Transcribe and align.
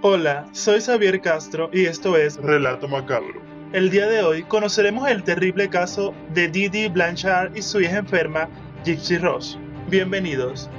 Hola, 0.00 0.48
soy 0.52 0.80
Xavier 0.80 1.20
Castro 1.20 1.70
y 1.72 1.86
esto 1.86 2.16
es 2.16 2.36
Relato 2.36 2.86
Macabro. 2.86 3.42
El 3.72 3.90
día 3.90 4.06
de 4.06 4.22
hoy 4.22 4.44
conoceremos 4.44 5.08
el 5.08 5.24
terrible 5.24 5.68
caso 5.68 6.14
de 6.32 6.46
Didi 6.46 6.86
Blanchard 6.86 7.56
y 7.56 7.62
su 7.62 7.80
hija 7.80 7.98
enferma, 7.98 8.48
Gypsy 8.84 9.18
Ross. 9.18 9.58
Bienvenidos. 9.88 10.70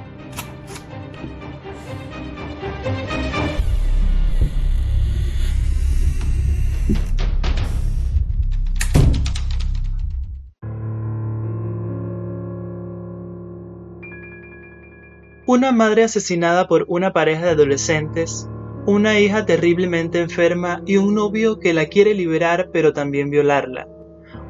Una 15.44 15.72
madre 15.72 16.04
asesinada 16.04 16.66
por 16.66 16.86
una 16.88 17.12
pareja 17.12 17.44
de 17.44 17.50
adolescentes 17.50 18.48
una 18.90 19.20
hija 19.20 19.46
terriblemente 19.46 20.18
enferma 20.18 20.82
y 20.84 20.96
un 20.96 21.14
novio 21.14 21.60
que 21.60 21.72
la 21.72 21.86
quiere 21.86 22.12
liberar 22.12 22.70
pero 22.72 22.92
también 22.92 23.30
violarla. 23.30 23.86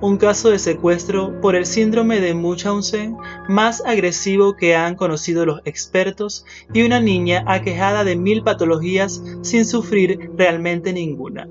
Un 0.01 0.17
caso 0.17 0.49
de 0.49 0.59
secuestro 0.59 1.39
por 1.43 1.55
el 1.55 1.67
síndrome 1.67 2.21
de 2.21 2.33
Munchausen 2.33 3.19
más 3.51 3.85
agresivo 3.85 4.57
que 4.57 4.75
han 4.75 4.95
conocido 4.95 5.45
los 5.45 5.61
expertos 5.67 6.47
y 6.73 6.85
una 6.85 7.01
niña 7.01 7.45
aquejada 7.47 8.03
de 8.03 8.17
mil 8.17 8.43
patologías 8.43 9.23
sin 9.43 9.67
sufrir 9.67 10.31
realmente 10.39 10.95
ninguna. 10.95 11.47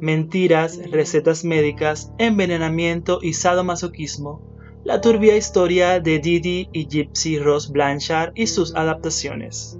Mentiras, 0.00 0.80
recetas 0.90 1.44
médicas, 1.44 2.10
envenenamiento 2.18 3.20
y 3.22 3.34
sadomasoquismo. 3.34 4.42
La 4.82 5.00
turbia 5.00 5.36
historia 5.36 6.00
de 6.00 6.18
Didi 6.18 6.68
y 6.72 6.88
Gypsy 6.88 7.38
Ross 7.38 7.70
Blanchard 7.70 8.32
y 8.34 8.48
sus 8.48 8.74
adaptaciones. 8.74 9.78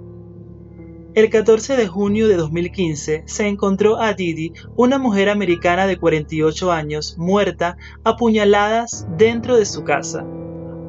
El 1.15 1.29
14 1.29 1.77
de 1.77 1.87
junio 1.87 2.27
de 2.27 2.37
2015 2.37 3.21
se 3.27 3.47
encontró 3.47 4.01
a 4.01 4.13
Didi, 4.13 4.51
una 4.75 4.97
mujer 4.97 5.29
americana 5.29 5.85
de 5.85 5.97
48 5.97 6.71
años, 6.71 7.19
muerta 7.19 7.77
a 8.03 8.17
puñaladas 8.17 9.05
dentro 9.15 9.55
de 9.55 9.65
su 9.65 9.83
casa. 9.83 10.25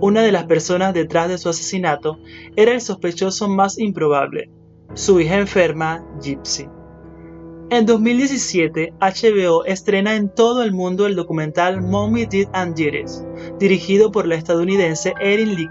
Una 0.01 0.23
de 0.23 0.33
las 0.33 0.45
personas 0.45 0.95
detrás 0.95 1.29
de 1.29 1.37
su 1.37 1.51
asesinato 1.51 2.19
era 2.57 2.73
el 2.73 2.81
sospechoso 2.81 3.51
más 3.51 3.79
improbable, 3.79 4.51
su 4.95 5.21
hija 5.21 5.37
enferma, 5.37 6.03
Gypsy. 6.23 6.71
En 7.69 7.85
2017, 7.85 8.95
HBO 8.99 9.67
estrena 9.67 10.17
en 10.17 10.35
todo 10.35 10.63
el 10.63 10.73
mundo 10.73 11.07
el 11.07 11.17
documental 11.17 11.83
Mommy 11.83 12.25
Did 12.25 12.49
and 12.55 12.75
Did 12.75 12.95
It, 12.95 13.11
dirigido 13.59 14.11
por 14.11 14.27
la 14.27 14.37
estadounidense 14.37 15.13
Erin 15.21 15.55
Lee 15.55 15.69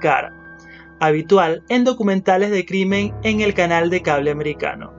habitual 1.06 1.64
en 1.70 1.84
documentales 1.84 2.50
de 2.52 2.66
crimen 2.66 3.14
en 3.24 3.42
el 3.42 3.54
canal 3.54 3.90
de 3.90 4.02
cable 4.02 4.32
americano. 4.32 4.94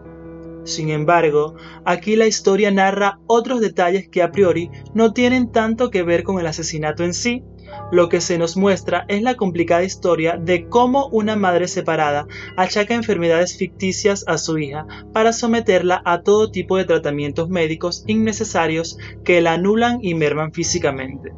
Sin 0.65 0.91
embargo, 0.91 1.57
aquí 1.85 2.17
la 2.17 2.27
historia 2.27 2.71
narra 2.71 3.21
otros 3.27 3.61
detalles 3.61 4.09
que 4.09 4.23
a 4.23 4.31
priori 4.31 4.71
no 4.95 5.13
tienen 5.13 5.51
tanto 5.51 5.91
que 5.91 6.03
ver 6.03 6.23
con 6.23 6.39
el 6.39 6.47
asesinato 6.47 7.05
en 7.05 7.15
sí. 7.15 7.43
Lo 7.91 8.09
que 8.09 8.21
se 8.21 8.39
nos 8.39 8.57
muestra 8.57 9.05
es 9.09 9.23
la 9.23 9.35
complicada 9.35 9.83
historia 9.83 10.37
de 10.37 10.69
cómo 10.69 11.09
una 11.09 11.37
madre 11.37 11.69
separada 11.69 12.27
achaca 12.57 12.95
enfermedades 12.95 13.57
ficticias 13.57 14.25
a 14.27 14.39
su 14.39 14.59
hija 14.59 14.87
para 15.13 15.33
someterla 15.33 16.03
a 16.05 16.23
todo 16.23 16.51
tipo 16.51 16.77
de 16.77 16.85
tratamientos 16.85 17.49
médicos 17.49 18.05
innecesarios 18.07 18.99
que 19.25 19.41
la 19.41 19.55
anulan 19.55 19.99
y 20.03 20.15
merman 20.15 20.53
físicamente. 20.53 21.33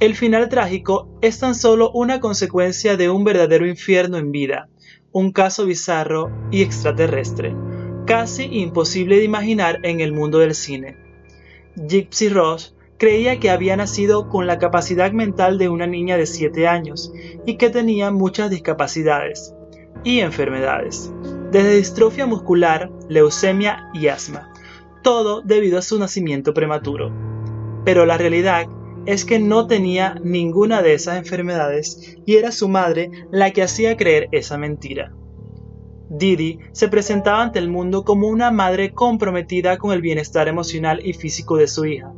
El 0.00 0.16
final 0.16 0.48
trágico 0.48 1.08
es 1.22 1.38
tan 1.38 1.54
solo 1.54 1.92
una 1.92 2.18
consecuencia 2.18 2.96
de 2.96 3.08
un 3.10 3.22
verdadero 3.22 3.64
infierno 3.66 4.18
en 4.18 4.32
vida, 4.32 4.68
un 5.12 5.30
caso 5.30 5.66
bizarro 5.66 6.32
y 6.50 6.62
extraterrestre, 6.62 7.54
casi 8.04 8.44
imposible 8.44 9.18
de 9.18 9.24
imaginar 9.24 9.78
en 9.84 10.00
el 10.00 10.12
mundo 10.12 10.40
del 10.40 10.56
cine. 10.56 10.96
Gypsy 11.76 12.28
Ross 12.28 12.74
creía 12.98 13.38
que 13.38 13.50
había 13.50 13.76
nacido 13.76 14.28
con 14.28 14.48
la 14.48 14.58
capacidad 14.58 15.12
mental 15.12 15.58
de 15.58 15.68
una 15.68 15.86
niña 15.86 16.16
de 16.16 16.26
7 16.26 16.66
años 16.66 17.12
y 17.46 17.56
que 17.56 17.70
tenía 17.70 18.10
muchas 18.10 18.50
discapacidades 18.50 19.54
y 20.02 20.20
enfermedades, 20.20 21.12
desde 21.52 21.76
distrofia 21.76 22.26
muscular, 22.26 22.90
leucemia 23.08 23.90
y 23.94 24.08
asma, 24.08 24.52
todo 25.02 25.40
debido 25.40 25.78
a 25.78 25.82
su 25.82 26.00
nacimiento 26.00 26.52
prematuro. 26.52 27.12
Pero 27.84 28.06
la 28.06 28.18
realidad 28.18 28.66
es 29.06 29.24
que 29.24 29.38
no 29.38 29.66
tenía 29.66 30.16
ninguna 30.22 30.82
de 30.82 30.94
esas 30.94 31.18
enfermedades 31.18 32.16
y 32.24 32.36
era 32.36 32.52
su 32.52 32.68
madre 32.68 33.10
la 33.30 33.50
que 33.50 33.62
hacía 33.62 33.96
creer 33.96 34.28
esa 34.32 34.56
mentira. 34.56 35.12
Didi 36.08 36.58
se 36.72 36.88
presentaba 36.88 37.42
ante 37.42 37.58
el 37.58 37.68
mundo 37.68 38.04
como 38.04 38.28
una 38.28 38.50
madre 38.50 38.92
comprometida 38.92 39.78
con 39.78 39.92
el 39.92 40.00
bienestar 40.00 40.48
emocional 40.48 41.00
y 41.04 41.12
físico 41.12 41.56
de 41.56 41.66
su 41.66 41.86
hija, 41.86 42.12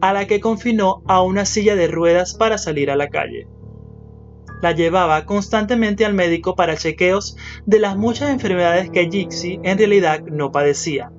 a 0.00 0.12
la 0.12 0.26
que 0.26 0.40
confinó 0.40 1.02
a 1.06 1.22
una 1.22 1.44
silla 1.44 1.76
de 1.76 1.86
ruedas 1.86 2.34
para 2.34 2.58
salir 2.58 2.90
a 2.90 2.96
la 2.96 3.08
calle. 3.08 3.46
La 4.62 4.72
llevaba 4.72 5.26
constantemente 5.26 6.04
al 6.04 6.14
médico 6.14 6.54
para 6.54 6.76
chequeos 6.76 7.36
de 7.66 7.78
las 7.78 7.96
muchas 7.96 8.30
enfermedades 8.30 8.90
que 8.90 9.08
Gypsy 9.08 9.60
en 9.62 9.78
realidad 9.78 10.20
no 10.22 10.52
padecía, 10.52 11.10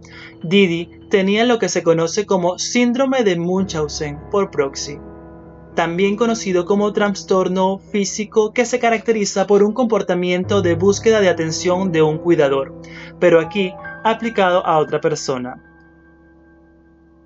Didi 0.44 0.92
tenía 1.10 1.46
lo 1.46 1.60
que 1.60 1.70
se 1.70 1.84
conoce 1.84 2.26
como 2.26 2.58
síndrome 2.58 3.24
de 3.24 3.38
Munchausen 3.38 4.20
por 4.32 4.52
proxy, 4.52 5.00
también 5.76 6.16
conocido 6.16 6.66
como 6.66 6.94
trastorno 6.94 7.80
físico 7.80 8.54
que 8.54 8.66
se 8.66 8.80
caracteriza 8.80 9.46
por 9.46 9.64
un 9.64 9.74
comportamiento 9.74 10.62
de 10.62 10.76
búsqueda 10.76 11.20
de 11.22 11.30
atención 11.30 11.92
de 11.92 12.02
un 12.02 12.18
cuidador, 12.18 12.74
pero 13.20 13.40
aquí 13.40 13.74
aplicado 14.04 14.66
a 14.66 14.80
otra 14.80 15.02
persona. 15.02 15.62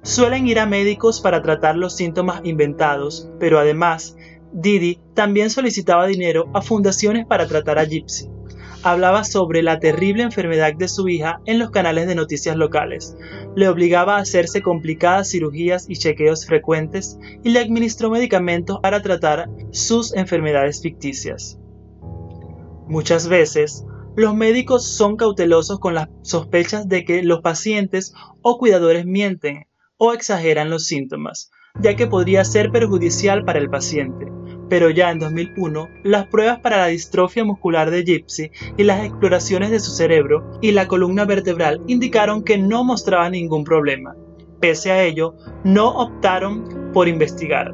Suelen 0.01 0.47
ir 0.47 0.59
a 0.59 0.66
médicos 0.66 1.19
para 1.19 1.41
tratar 1.41 1.75
los 1.75 1.96
síntomas 1.96 2.41
inventados, 2.44 3.29
pero 3.40 3.59
además, 3.59 4.16
Didi 4.51 5.00
también 5.13 5.50
solicitaba 5.50 6.07
dinero 6.07 6.50
a 6.53 6.61
fundaciones 6.61 7.25
para 7.28 7.47
tratar 7.47 7.78
a 7.78 7.84
Gypsy 7.84 8.39
hablaba 8.84 9.23
sobre 9.23 9.62
la 9.62 9.79
terrible 9.79 10.23
enfermedad 10.23 10.73
de 10.73 10.88
su 10.88 11.09
hija 11.09 11.41
en 11.45 11.59
los 11.59 11.72
canales 11.72 12.07
de 12.07 12.16
noticias 12.16 12.56
locales, 12.56 13.16
le 13.56 13.67
obligaba 13.67 14.17
a 14.17 14.22
hacerse 14.22 14.62
complicadas 14.62 15.29
cirugías 15.29 15.85
y 15.90 15.97
chequeos 15.97 16.45
frecuentes 16.45 17.17
y 17.44 17.50
le 17.50 17.59
administró 17.59 18.09
medicamentos 18.09 18.79
para 18.81 19.01
tratar 19.01 19.50
sus 19.72 20.13
enfermedades 20.16 20.81
ficticias. 20.81 21.59
Muchas 22.88 23.28
veces, 23.28 23.85
los 24.16 24.35
médicos 24.35 24.88
son 24.88 25.16
cautelosos 25.16 25.79
con 25.79 25.94
las 25.94 26.09
sospechas 26.22 26.88
de 26.88 27.06
que 27.06 27.23
los 27.23 27.41
pacientes 27.41 28.13
o 28.41 28.57
cuidadores 28.57 29.06
mienten 29.06 29.67
o 29.97 30.13
exageran 30.13 30.69
los 30.69 30.85
síntomas, 30.85 31.51
ya 31.79 31.96
que 31.96 32.07
podría 32.07 32.44
ser 32.46 32.72
perjudicial 32.72 33.46
para 33.46 33.59
el 33.59 33.69
paciente 33.69 34.39
pero 34.69 34.90
ya 34.90 35.12
en 35.12 35.19
2001, 35.19 35.90
las 36.03 36.28
pruebas 36.28 36.59
para 36.59 36.78
la 36.78 36.88
distrofia 36.88 37.44
muscular 37.44 37.90
de 37.90 38.03
Gypsy 38.03 38.52
y 38.78 38.84
las 38.84 39.03
exploraciones 39.03 39.72
de 39.72 39.80
su 39.80 39.91
cerebro 39.91 40.59
y 40.62 40.72
la 40.72 40.88
columna 40.88 41.25
vertebral 41.25 41.81
indicaron 41.88 42.44
que 42.44 42.57
no 42.57 42.84
mostraba 42.84 43.29
ningún 43.29 43.63
problema. 43.63 44.16
Pese 44.59 44.91
a 44.91 45.03
ello, 45.03 45.35
no 45.63 45.90
optaron 45.90 46.91
por 46.94 47.08
investigar. 47.08 47.74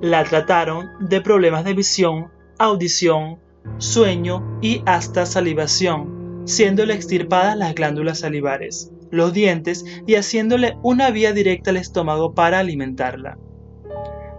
La 0.00 0.24
trataron 0.24 0.86
de 1.00 1.20
problemas 1.20 1.64
de 1.64 1.74
visión, 1.74 2.28
audición, 2.58 3.38
sueño 3.78 4.58
y 4.60 4.82
hasta 4.86 5.26
salivación, 5.26 6.42
siéndole 6.44 6.94
extirpadas 6.94 7.56
las 7.56 7.74
glándulas 7.74 8.20
salivares, 8.20 8.90
los 9.10 9.32
dientes 9.32 9.84
y 10.06 10.16
haciéndole 10.16 10.76
una 10.82 11.10
vía 11.10 11.32
directa 11.32 11.70
al 11.70 11.76
estómago 11.76 12.34
para 12.34 12.58
alimentarla. 12.58 13.38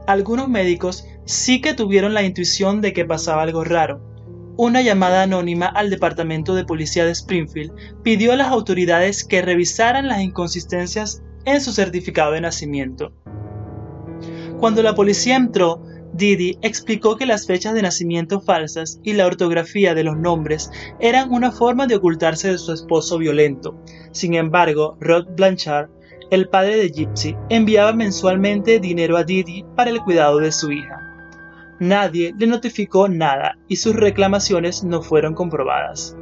Algunos 0.06 0.50
médicos 0.50 1.07
sí 1.25 1.61
que 1.61 1.73
tuvieron 1.73 2.13
la 2.13 2.23
intuición 2.23 2.81
de 2.81 2.94
que 2.94 3.06
pasaba 3.06 3.44
algo 3.44 3.63
raro. 3.63 4.01
Una 4.56 4.81
llamada 4.81 5.23
anónima 5.23 5.66
al 5.66 5.90
Departamento 5.90 6.53
de 6.53 6.66
Policía 6.66 7.05
de 7.05 7.11
Springfield 7.11 7.72
pidió 8.03 8.34
a 8.34 8.35
las 8.35 8.49
autoridades 8.49 9.23
que 9.23 9.41
revisaran 9.41 10.08
las 10.08 10.22
inconsistencias 10.22 11.23
en 11.46 11.59
su 11.59 11.72
certificado 11.72 12.34
de 12.34 12.41
nacimiento. 12.41 13.11
Cuando 14.59 14.84
la 14.84 14.96
policía 14.96 15.35
entró, 15.35 15.84
Didi 16.14 16.59
explicó 16.61 17.17
que 17.17 17.26
las 17.26 17.47
fechas 17.47 17.73
de 17.73 17.81
nacimiento 17.81 18.40
falsas 18.40 18.99
y 19.03 19.14
la 19.14 19.26
ortografía 19.26 19.96
de 19.96 20.03
los 20.03 20.16
nombres 20.16 20.69
eran 20.99 21.31
una 21.31 21.52
forma 21.52 21.87
de 21.87 21.96
ocultarse 21.96 22.52
de 22.52 22.59
su 22.59 22.72
esposo 22.72 23.17
violento. 23.17 23.76
Sin 24.11 24.35
embargo, 24.35 24.96
Rod 24.99 25.29
Blanchard 25.35 25.90
el 26.34 26.49
padre 26.49 26.78
de 26.78 26.90
Gypsy 26.90 27.35
enviaba 27.49 27.93
mensualmente 27.93 28.79
dinero 28.79 29.17
a 29.17 29.23
Didi 29.23 29.64
para 29.76 29.91
el 29.91 30.02
cuidado 30.02 30.40
de 30.40 30.52
su 30.52 30.72
hija. 30.72 31.03
Nadie 31.84 32.34
le 32.38 32.47
notificó 32.47 33.09
nada 33.09 33.58
y 33.68 33.76
sus 33.76 33.94
reclamaciones 33.94 34.85
no 34.85 35.02
fueron 35.02 35.34
comprobadas. 35.34 36.16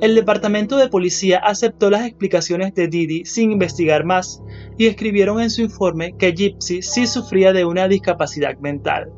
El 0.00 0.14
departamento 0.14 0.76
de 0.76 0.88
policía 0.88 1.38
aceptó 1.38 1.90
las 1.90 2.06
explicaciones 2.06 2.76
de 2.76 2.86
Didi 2.86 3.24
sin 3.24 3.50
investigar 3.50 4.04
más 4.04 4.40
y 4.78 4.86
escribieron 4.86 5.40
en 5.40 5.50
su 5.50 5.62
informe 5.62 6.14
que 6.16 6.30
Gypsy 6.30 6.82
sí 6.82 7.08
sufría 7.08 7.52
de 7.52 7.64
una 7.64 7.88
discapacidad 7.88 8.56
mental. 8.60 9.10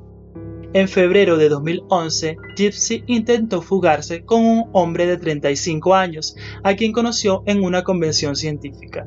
En 0.73 0.89
febrero 0.89 1.37
de 1.37 1.51
2011, 1.51 2.39
Gypsy 2.57 3.05
intentó 3.07 3.61
fugarse 3.61 4.25
con 4.25 4.47
un 4.47 4.71
hombre 4.73 5.05
de 5.05 5.19
35 5.19 5.95
años, 5.95 6.35
a 6.65 6.75
quien 6.75 6.93
conoció 6.93 7.43
en 7.45 7.63
una 7.63 7.85
convención 7.85 8.35
científica. 8.35 9.07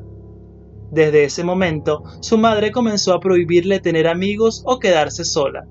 Desde 0.92 1.24
ese 1.24 1.42
momento, 1.42 2.04
su 2.20 2.38
madre 2.38 2.70
comenzó 2.70 3.12
a 3.12 3.18
prohibirle 3.18 3.80
tener 3.80 4.06
amigos 4.06 4.62
o 4.64 4.78
quedarse 4.78 5.24
sola. 5.24 5.66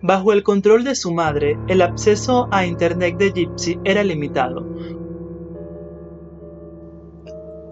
Bajo 0.00 0.32
el 0.32 0.44
control 0.44 0.84
de 0.84 0.94
su 0.94 1.12
madre, 1.12 1.58
el 1.66 1.82
acceso 1.82 2.48
a 2.52 2.64
Internet 2.64 3.18
de 3.18 3.32
Gypsy 3.32 3.80
era 3.84 4.04
limitado. 4.04 4.64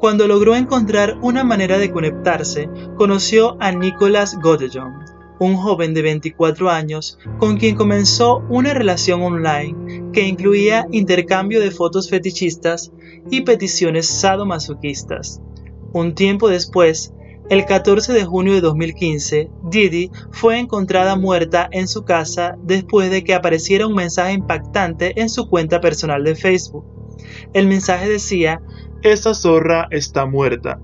Cuando 0.00 0.26
logró 0.26 0.56
encontrar 0.56 1.18
una 1.22 1.44
manera 1.44 1.78
de 1.78 1.92
conectarse, 1.92 2.68
conoció 2.96 3.56
a 3.60 3.70
Nicholas 3.70 4.38
Godejon, 4.40 4.92
un 5.38 5.56
joven 5.56 5.94
de 5.94 6.02
24 6.02 6.68
años 6.70 7.18
con 7.38 7.58
quien 7.58 7.76
comenzó 7.76 8.38
una 8.48 8.74
relación 8.74 9.22
online 9.22 10.10
que 10.12 10.26
incluía 10.26 10.86
intercambio 10.90 11.60
de 11.60 11.70
fotos 11.70 12.10
fetichistas 12.10 12.92
y 13.30 13.42
peticiones 13.42 14.08
sadomasoquistas. 14.08 15.40
Un 15.92 16.14
tiempo 16.14 16.48
después, 16.48 17.12
el 17.48 17.64
14 17.64 18.12
de 18.12 18.24
junio 18.24 18.54
de 18.54 18.60
2015, 18.60 19.50
Didi 19.70 20.10
fue 20.32 20.58
encontrada 20.58 21.14
muerta 21.14 21.68
en 21.70 21.86
su 21.86 22.04
casa 22.04 22.56
después 22.62 23.10
de 23.10 23.22
que 23.22 23.34
apareciera 23.34 23.86
un 23.86 23.94
mensaje 23.94 24.32
impactante 24.32 25.20
en 25.20 25.28
su 25.28 25.48
cuenta 25.48 25.80
personal 25.80 26.24
de 26.24 26.34
Facebook. 26.34 26.84
El 27.52 27.68
mensaje 27.68 28.08
decía, 28.08 28.60
Esa 29.02 29.32
zorra 29.32 29.86
está 29.92 30.26
muerta. 30.26 30.80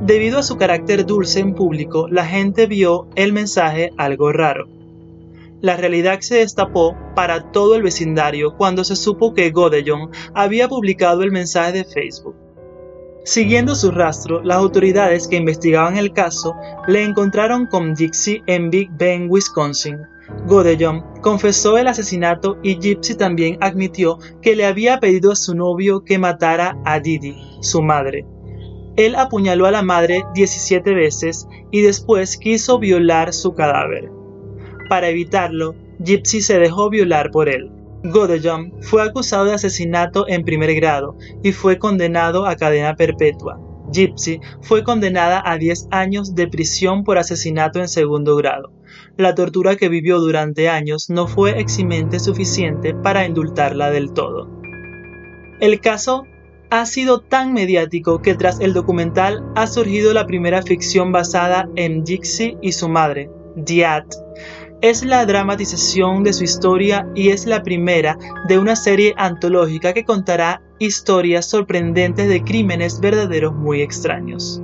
Debido 0.00 0.38
a 0.38 0.42
su 0.42 0.56
carácter 0.56 1.04
dulce 1.04 1.40
en 1.40 1.54
público, 1.54 2.08
la 2.08 2.24
gente 2.24 2.66
vio 2.66 3.08
el 3.14 3.34
mensaje 3.34 3.90
algo 3.98 4.32
raro. 4.32 4.68
La 5.60 5.76
realidad 5.76 6.20
se 6.20 6.36
destapó 6.36 6.96
para 7.14 7.52
todo 7.52 7.76
el 7.76 7.82
vecindario 7.82 8.56
cuando 8.56 8.82
se 8.82 8.96
supo 8.96 9.34
que 9.34 9.50
Godejon 9.50 10.10
había 10.34 10.68
publicado 10.68 11.22
el 11.22 11.30
mensaje 11.30 11.72
de 11.72 11.84
Facebook. 11.84 12.41
Siguiendo 13.24 13.76
su 13.76 13.92
rastro, 13.92 14.42
las 14.42 14.56
autoridades 14.56 15.28
que 15.28 15.36
investigaban 15.36 15.96
el 15.96 16.12
caso 16.12 16.56
le 16.88 17.04
encontraron 17.04 17.66
con 17.66 17.94
Dixie 17.94 18.42
en 18.46 18.68
Big 18.68 18.90
Bend, 18.98 19.30
Wisconsin. 19.30 19.98
Godejon 20.46 21.04
confesó 21.20 21.78
el 21.78 21.86
asesinato 21.86 22.58
y 22.62 22.80
Gypsy 22.80 23.14
también 23.14 23.58
admitió 23.60 24.18
que 24.40 24.56
le 24.56 24.66
había 24.66 24.98
pedido 24.98 25.32
a 25.32 25.36
su 25.36 25.54
novio 25.54 26.04
que 26.04 26.18
matara 26.18 26.76
a 26.84 26.98
Didi, 26.98 27.36
su 27.60 27.80
madre. 27.80 28.26
Él 28.96 29.14
apuñaló 29.14 29.66
a 29.66 29.70
la 29.70 29.82
madre 29.82 30.24
17 30.34 30.92
veces 30.92 31.46
y 31.70 31.80
después 31.82 32.36
quiso 32.36 32.78
violar 32.80 33.32
su 33.32 33.54
cadáver. 33.54 34.10
Para 34.88 35.08
evitarlo, 35.08 35.76
Gypsy 36.00 36.40
se 36.40 36.58
dejó 36.58 36.90
violar 36.90 37.30
por 37.30 37.48
él. 37.48 37.70
Godejon 38.04 38.72
fue 38.80 39.02
acusado 39.02 39.44
de 39.44 39.54
asesinato 39.54 40.26
en 40.28 40.44
primer 40.44 40.74
grado 40.74 41.16
y 41.42 41.52
fue 41.52 41.78
condenado 41.78 42.46
a 42.46 42.56
cadena 42.56 42.96
perpetua. 42.96 43.60
Gypsy 43.92 44.40
fue 44.62 44.82
condenada 44.82 45.42
a 45.44 45.58
10 45.58 45.88
años 45.90 46.34
de 46.34 46.48
prisión 46.48 47.04
por 47.04 47.18
asesinato 47.18 47.78
en 47.78 47.88
segundo 47.88 48.36
grado. 48.36 48.72
La 49.16 49.34
tortura 49.34 49.76
que 49.76 49.88
vivió 49.88 50.18
durante 50.18 50.68
años 50.68 51.10
no 51.10 51.26
fue 51.26 51.60
eximente 51.60 52.18
suficiente 52.18 52.94
para 52.94 53.26
indultarla 53.26 53.90
del 53.90 54.12
todo. 54.12 54.48
El 55.60 55.80
caso 55.80 56.26
ha 56.70 56.86
sido 56.86 57.20
tan 57.20 57.52
mediático 57.52 58.22
que 58.22 58.34
tras 58.34 58.58
el 58.60 58.72
documental 58.72 59.44
ha 59.54 59.66
surgido 59.66 60.12
la 60.14 60.26
primera 60.26 60.62
ficción 60.62 61.12
basada 61.12 61.68
en 61.76 62.02
Dixie 62.02 62.56
y 62.62 62.72
su 62.72 62.88
madre, 62.88 63.30
Diat. 63.56 64.06
Es 64.82 65.04
la 65.04 65.24
dramatización 65.26 66.24
de 66.24 66.32
su 66.32 66.42
historia 66.42 67.06
y 67.14 67.28
es 67.28 67.46
la 67.46 67.62
primera 67.62 68.18
de 68.48 68.58
una 68.58 68.74
serie 68.74 69.14
antológica 69.16 69.92
que 69.92 70.04
contará 70.04 70.60
historias 70.80 71.46
sorprendentes 71.46 72.28
de 72.28 72.42
crímenes 72.42 72.98
verdaderos 72.98 73.54
muy 73.54 73.80
extraños. 73.80 74.60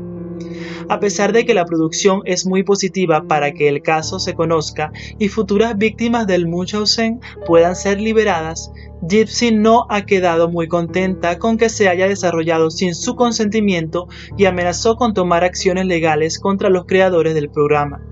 A 0.88 0.98
pesar 0.98 1.32
de 1.32 1.46
que 1.46 1.54
la 1.54 1.66
producción 1.66 2.22
es 2.24 2.46
muy 2.46 2.64
positiva 2.64 3.28
para 3.28 3.52
que 3.52 3.68
el 3.68 3.80
caso 3.80 4.18
se 4.18 4.34
conozca 4.34 4.90
y 5.20 5.28
futuras 5.28 5.78
víctimas 5.78 6.26
del 6.26 6.48
Munchausen 6.48 7.20
puedan 7.46 7.76
ser 7.76 8.00
liberadas, 8.00 8.72
Gypsy 9.08 9.52
no 9.52 9.86
ha 9.88 10.04
quedado 10.04 10.48
muy 10.48 10.66
contenta 10.66 11.38
con 11.38 11.56
que 11.58 11.68
se 11.68 11.88
haya 11.88 12.08
desarrollado 12.08 12.72
sin 12.72 12.96
su 12.96 13.14
consentimiento 13.14 14.08
y 14.36 14.46
amenazó 14.46 14.96
con 14.96 15.14
tomar 15.14 15.44
acciones 15.44 15.86
legales 15.86 16.40
contra 16.40 16.70
los 16.70 16.86
creadores 16.86 17.34
del 17.34 17.50
programa, 17.50 18.02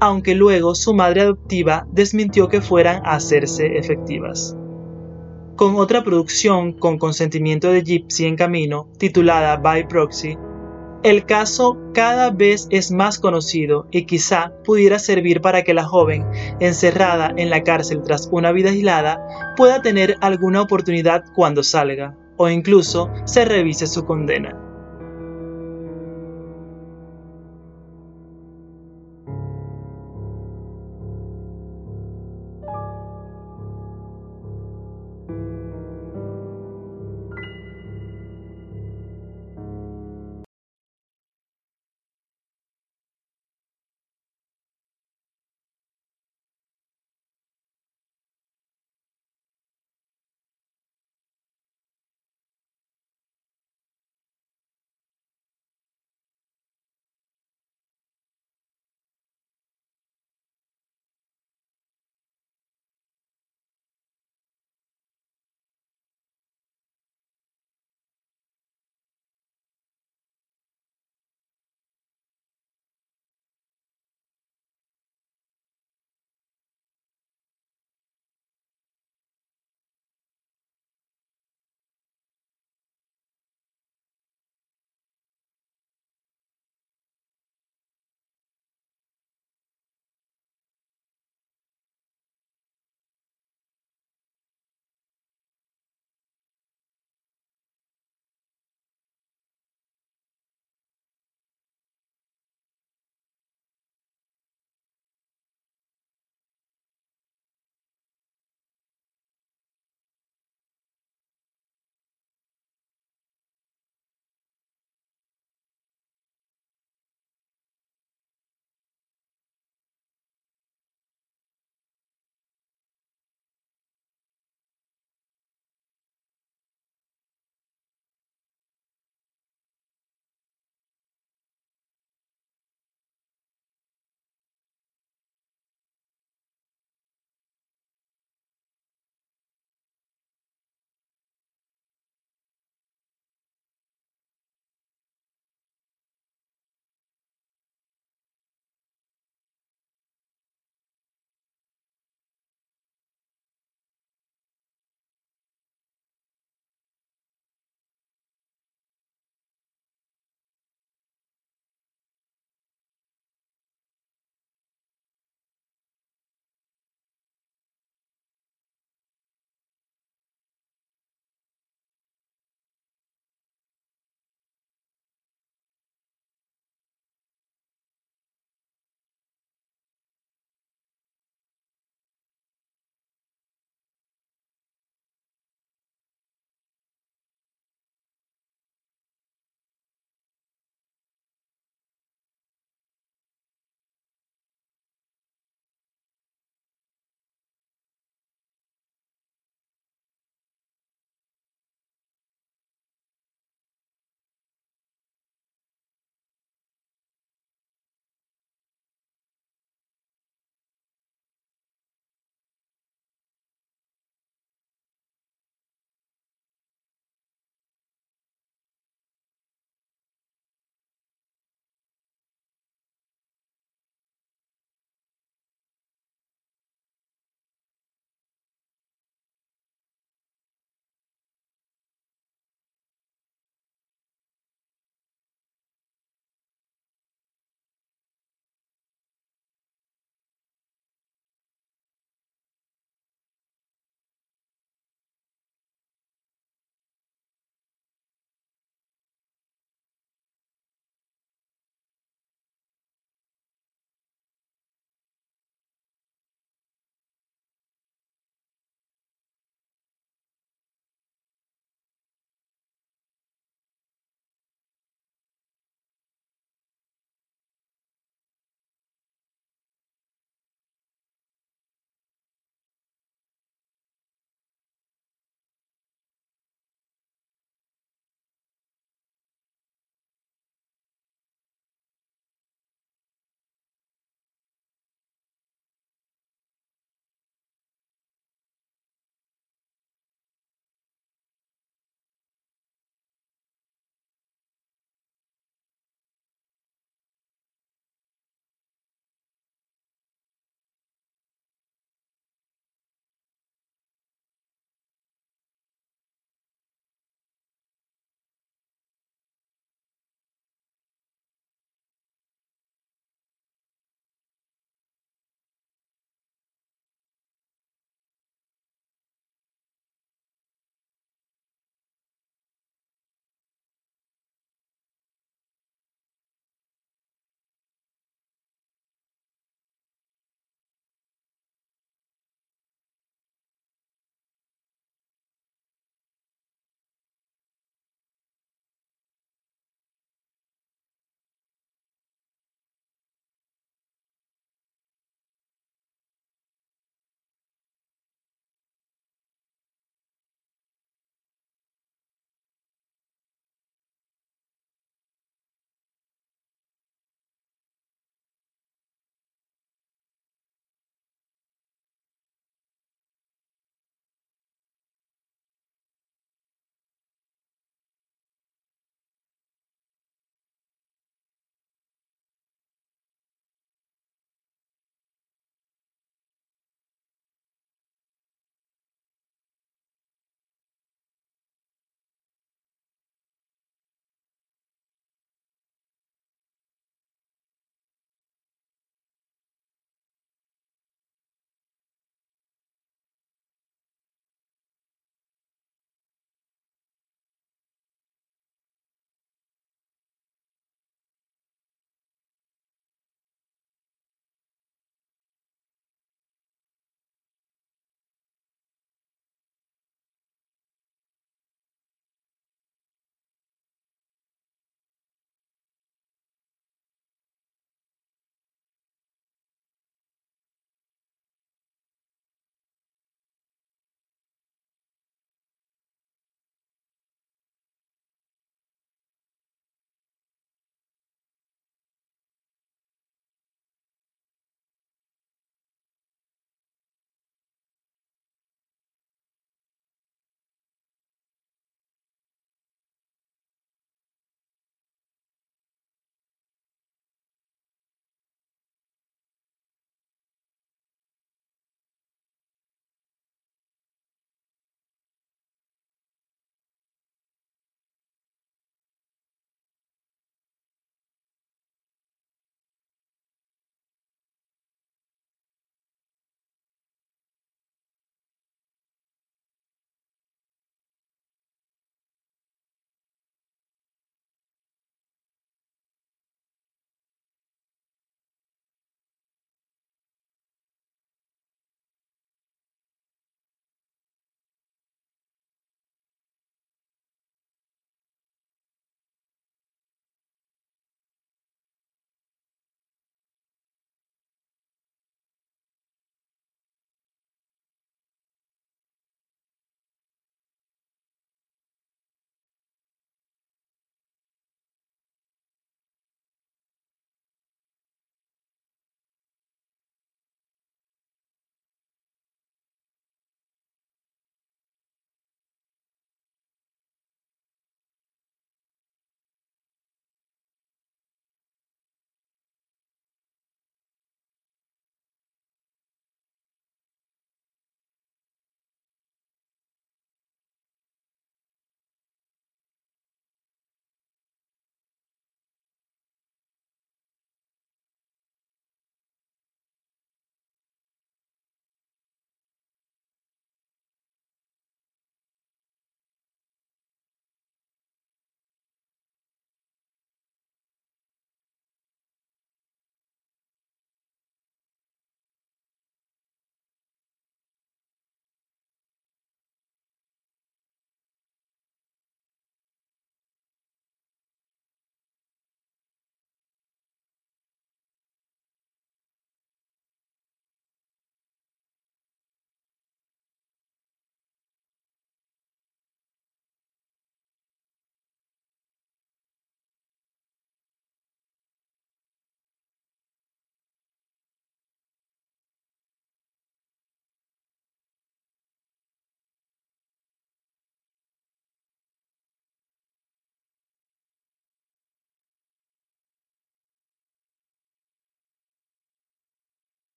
aunque 0.00 0.34
luego 0.34 0.74
su 0.74 0.94
madre 0.94 1.20
adoptiva 1.20 1.86
desmintió 1.92 2.48
que 2.48 2.60
fueran 2.60 3.02
a 3.04 3.14
hacerse 3.14 3.78
efectivas. 3.78 4.56
Con 5.56 5.76
otra 5.76 6.02
producción 6.02 6.72
con 6.72 6.98
consentimiento 6.98 7.70
de 7.70 7.82
Gypsy 7.82 8.24
en 8.24 8.36
camino, 8.36 8.88
titulada 8.98 9.58
By 9.58 9.86
Proxy, 9.88 10.38
el 11.02 11.24
caso 11.24 11.78
cada 11.94 12.30
vez 12.30 12.66
es 12.70 12.90
más 12.90 13.18
conocido 13.18 13.86
y 13.90 14.04
quizá 14.04 14.52
pudiera 14.64 14.98
servir 14.98 15.40
para 15.40 15.62
que 15.62 15.72
la 15.72 15.84
joven, 15.84 16.26
encerrada 16.60 17.32
en 17.36 17.48
la 17.48 17.62
cárcel 17.62 18.02
tras 18.02 18.28
una 18.32 18.52
vida 18.52 18.70
aislada, 18.70 19.54
pueda 19.56 19.80
tener 19.80 20.16
alguna 20.20 20.60
oportunidad 20.60 21.24
cuando 21.34 21.62
salga, 21.62 22.16
o 22.36 22.48
incluso 22.48 23.10
se 23.24 23.44
revise 23.44 23.86
su 23.86 24.04
condena. 24.04 24.69